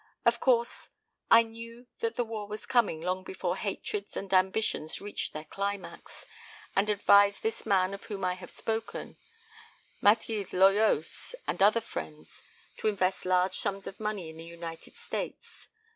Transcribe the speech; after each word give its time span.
Of 0.25 0.39
course, 0.39 0.89
I 1.29 1.43
knew 1.43 1.85
that 1.99 2.15
the 2.15 2.23
war 2.23 2.47
was 2.47 2.65
coming 2.65 3.01
long 3.01 3.23
before 3.23 3.55
hatreds 3.55 4.17
and 4.17 4.33
ambitions 4.33 4.99
reached 4.99 5.31
their 5.31 5.43
climax, 5.43 6.25
and 6.75 6.89
advised 6.89 7.43
this 7.43 7.67
man 7.67 7.93
of 7.93 8.05
whom 8.05 8.25
I 8.25 8.33
have 8.33 8.49
spoken, 8.49 9.17
Mathilde 10.01 10.53
Loyos, 10.53 11.35
and 11.47 11.61
other 11.61 11.81
friends, 11.81 12.41
to 12.77 12.87
invest 12.87 13.25
large 13.25 13.59
sums 13.59 13.85
of 13.85 13.99
money 13.99 14.31
in 14.31 14.37
the 14.37 14.43
United 14.43 14.95
States. 14.95 15.67